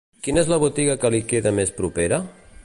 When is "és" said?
0.43-0.47